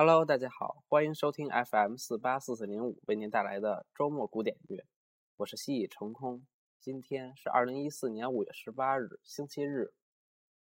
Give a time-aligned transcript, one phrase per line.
[0.00, 4.86] Hello，大家好，欢迎收听 FM 四八四四零五为您带来的周末古典乐，
[5.38, 6.46] 我是西已成空。
[6.78, 9.92] 今天是二零一四年五月十八日，星期日。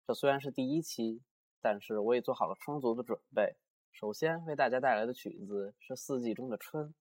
[0.07, 1.21] 这虽然是第一期，
[1.61, 3.57] 但是我也做好了充足的准备。
[3.91, 6.85] 首先为大家带来的曲子是《四季中的春》。《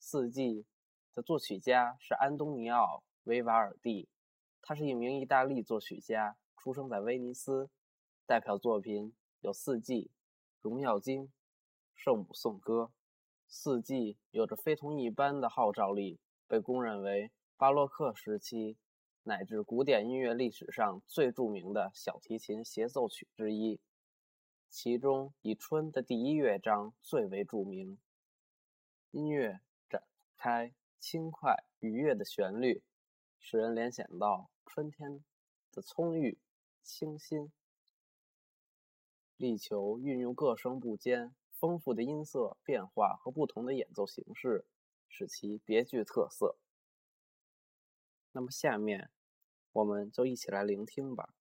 [0.00, 0.42] 四季》
[1.14, 4.08] 的作曲家是安东尼奥·维瓦尔第，
[4.60, 7.70] 他是一名意大利作曲家，出生在威尼斯。
[8.26, 10.06] 代表作品有《四季》。
[10.66, 11.22] 《荣耀经》
[11.94, 12.82] 《圣母颂歌》
[13.46, 16.18] 《四季》有着非同一般的号召力，
[16.48, 18.76] 被公认为巴洛克时期
[19.22, 23.78] 乃至古典音乐历史上最著名的小提琴协奏曲之一。
[24.68, 27.96] 其中以春的第一乐章最为著名。
[29.12, 30.02] 音乐展
[30.36, 32.82] 开轻快愉悦的旋律，
[33.38, 35.24] 使人联想到春天
[35.70, 36.40] 的葱郁、
[36.82, 37.52] 清新。
[39.36, 44.66] 力求运用各声部间丰富的音色变化和不同的演奏形式，
[45.08, 46.56] 使其别具特色。
[48.32, 49.10] 那么，下面
[49.72, 51.34] 我们就一起来聆听吧。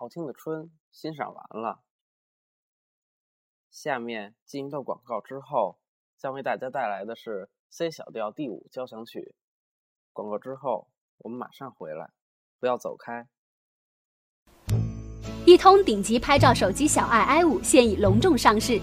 [0.00, 1.82] 好听的春欣赏完了，
[3.70, 5.78] 下面进一段广告之后，
[6.16, 9.34] 将为大家带来的是 C 小调第五交响曲。
[10.14, 10.88] 广告之后，
[11.18, 12.08] 我们马上回来，
[12.58, 13.28] 不要走开。
[15.44, 18.80] 一通顶级拍照手机小爱 i 五现已隆重上市。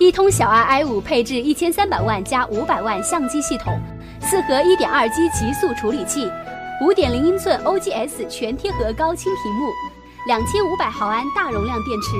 [0.00, 3.78] 一通小爱 i 五配置一千三百万加五百万相机系统，
[4.22, 6.26] 四核一点二 G 极速处理器。
[6.82, 9.70] 五点零英寸 OGS 全贴合高清屏幕，
[10.26, 12.10] 两千五百毫安大容量电池，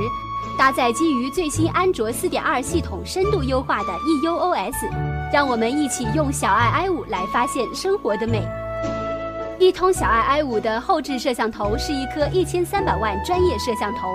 [0.56, 4.88] 搭载基于最新安卓四点二系统深度优化的 EUOS，
[5.32, 8.46] 让我们一起用小爱 i 五来发现生活的美。
[9.58, 14.08] 一通小爱 i 五的后置摄像头是一颗一千三百万专业摄像头，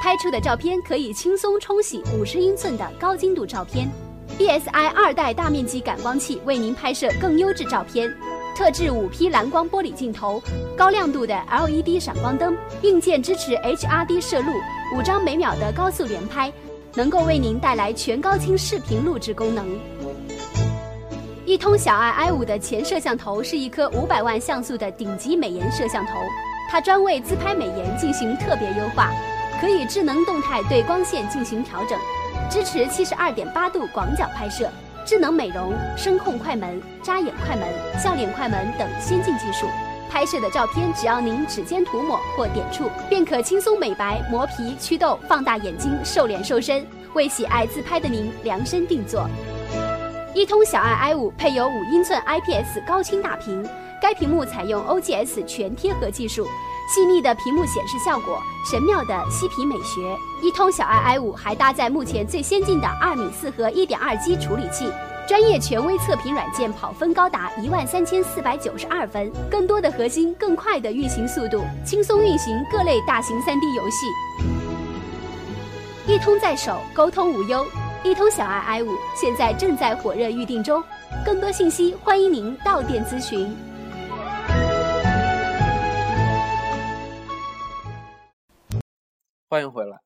[0.00, 3.90] 拍出的照片可以轻松冲洗五十英寸的高精度照片。
[4.38, 8.08] BSI 二代大面积感光器为您拍摄更优质照片，
[8.54, 10.42] 特制五 P 蓝光玻璃镜头，
[10.76, 14.52] 高亮度的 LED 闪光灯，硬件支持 HRD 摄录，
[14.94, 16.52] 五张每秒的高速连拍，
[16.94, 19.66] 能够为您带来全高清视频录制功能。
[21.46, 26.12] 一通小爱 i 五的前摄像头是一颗五百万像素的顶级美颜摄像头，
[26.70, 29.10] 它专为自拍美颜进行特别优化，
[29.60, 31.98] 可以智能动态对光线进行调整。
[32.50, 34.70] 支持七十二点八度广角拍摄、
[35.04, 37.66] 智能美容、声控快门、扎眼快门、
[37.98, 39.66] 笑脸快门等先进技术。
[40.08, 49.26] 拍摄的照片只要您指尖涂抹或点触，便可轻松美白、磨皮、祛痘、放大眼睛、瘦脸瘦身，为喜爱自拍的您量身定做。
[50.34, 53.66] 一通小爱 i 五配有五英寸 IPS 高清大屏，
[54.00, 56.46] 该屏幕采用 OGS 全贴合技术。
[56.88, 60.16] 细腻的屏幕显示效果，神妙的嬉皮美学。
[60.42, 64.92] 一通小爱 i 五还搭载目前最先进的二米四核一点二 G 处理器，
[65.26, 74.06] 专业权威测评软件跑分高达一万三千四百九十二分，更多的核心，更快的运行速度，轻松运行各类大型三 D 游戏。
[76.06, 77.64] 一通在手，沟通无忧。
[78.04, 80.82] 一通小爱 i 五现在正在火热预定中，
[81.24, 83.56] 更多信息欢迎您到店咨询。
[89.52, 90.00] 欢迎回来。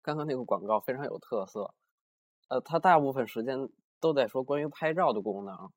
[0.00, 1.74] 刚刚那个广告非常有特色，
[2.48, 3.68] 呃，它大部分时间
[4.00, 5.70] 都在说关于拍照的功能。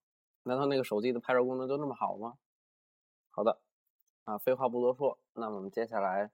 [0.43, 2.37] 难道那个手机的拍照功能就那么好吗？
[3.31, 3.59] 好的，
[4.23, 6.31] 啊，废话不多说，那么我们接下来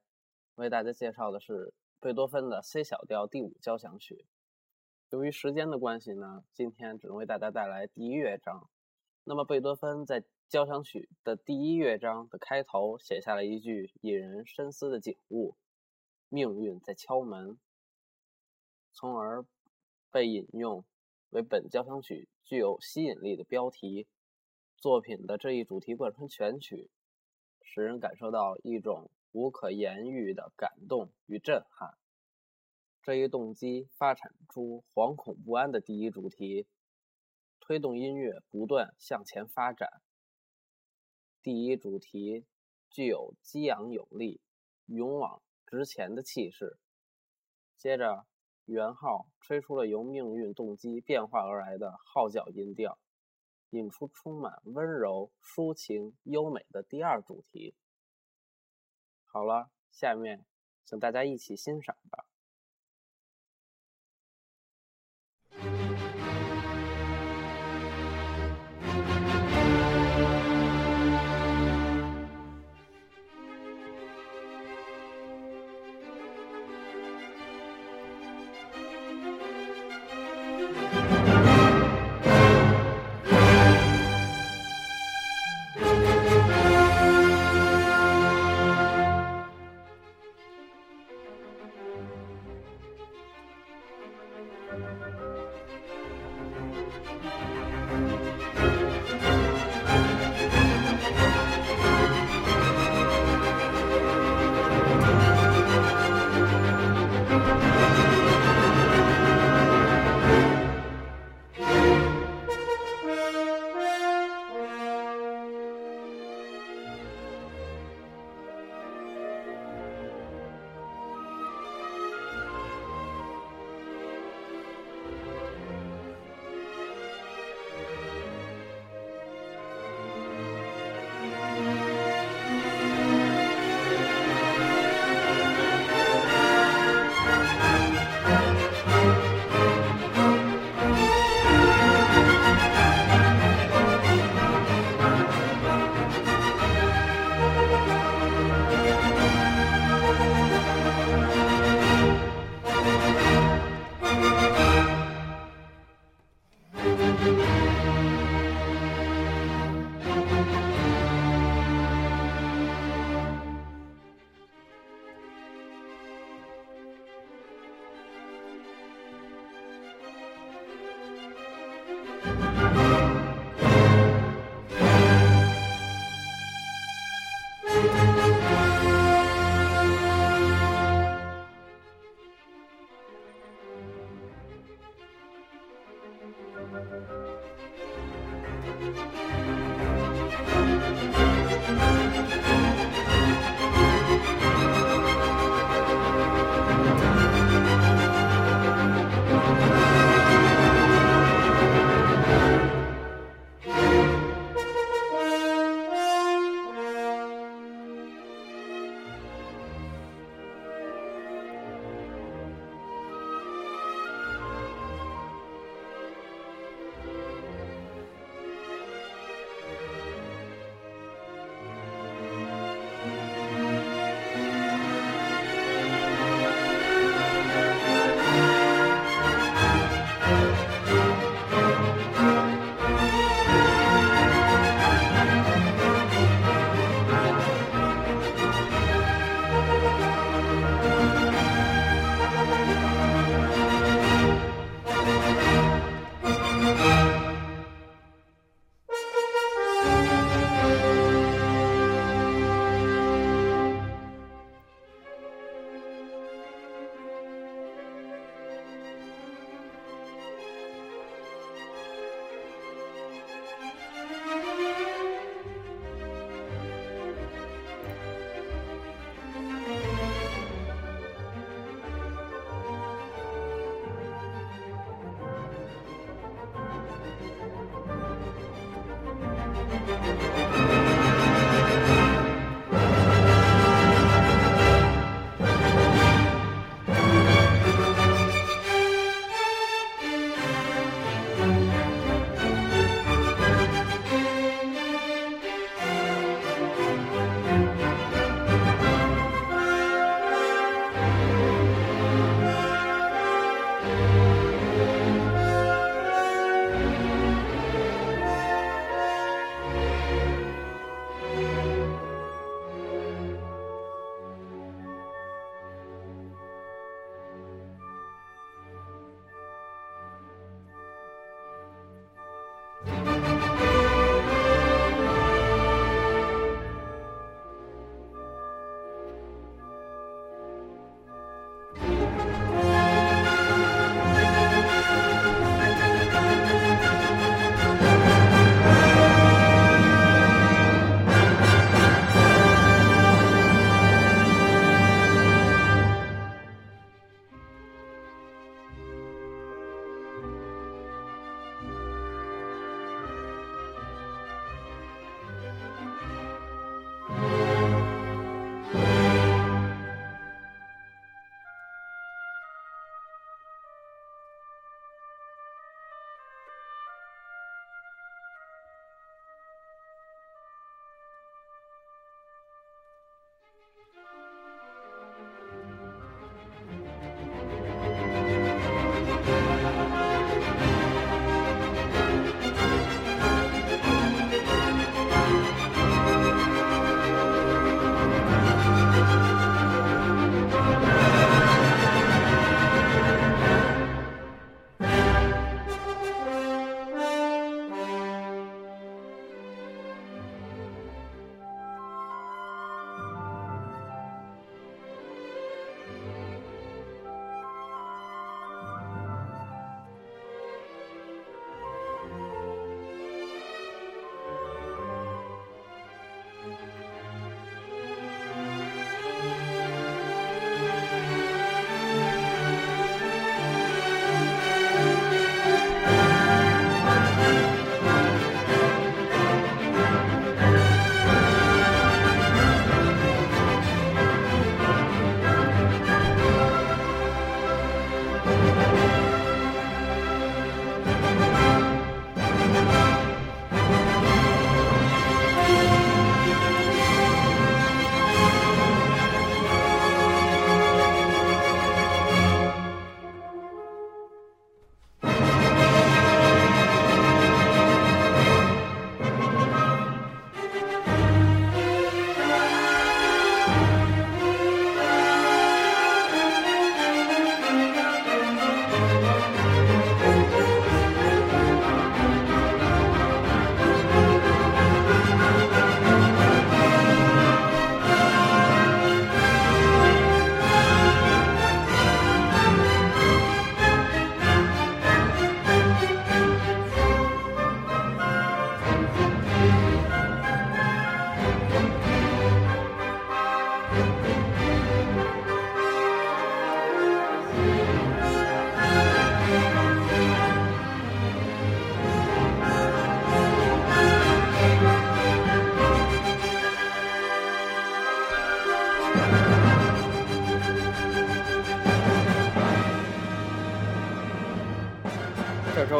[0.58, 4.28] 为大家介绍的是贝多芬的 C 小调第五交响曲。
[5.10, 8.70] 由于时间的关系呢，今天只能为大家带来第一乐章。
[9.24, 15.58] 那么贝多芬在交响曲的第一乐章的开头写下了一句引人深思的景物。
[16.34, 17.60] 命运在敲门，
[18.94, 19.46] 从而
[20.10, 20.86] 被引用
[21.32, 24.08] 为本交响曲具有吸引力的标题。
[24.78, 26.90] 作品的这一主题贯穿全曲，
[27.62, 31.98] 使人感受到一种无可言喻的感动与震撼。
[33.04, 36.66] 这一动机发展出惶恐不安的第一主题，
[37.60, 40.02] 推动音乐不断向前发展。
[41.44, 42.46] 第一主题
[42.90, 44.40] 具有激昂有力、
[44.86, 45.42] 勇往。
[45.72, 46.78] 值钱的气势。
[47.78, 48.28] 接着，
[48.66, 53.00] 圆号吹出了由命运动机变化而来的号角音调，
[53.70, 57.74] 引出充满温柔、抒情、优美的第二主题。
[59.24, 60.46] 好了，下面
[60.84, 62.26] 请大家一起欣赏吧。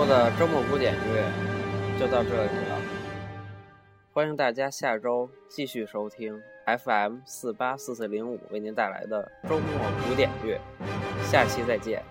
[0.02, 1.24] 周的周末古典乐
[2.00, 2.82] 就到这里了，
[4.12, 10.60] 欢迎大家下周继续收听 FM 四八四四零五为您带来的周末古典乐，
[11.24, 12.02] 下期再见。